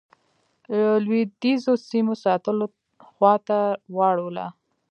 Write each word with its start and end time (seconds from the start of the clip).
لوېدیځو 1.05 1.73
سیمو 1.89 2.13
ساتلو 2.23 2.65
خواته 3.07 3.59
واړوله. 3.95 4.47